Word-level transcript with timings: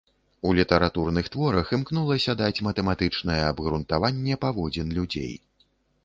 У 0.49 0.51
літаратурных 0.59 1.27
творах 1.33 1.67
імкнулася 1.77 2.33
даць 2.39 2.63
матэматычнае 2.67 3.35
абгрунтаванне 3.49 4.39
паводзін 4.47 4.87
людзей. 4.99 5.33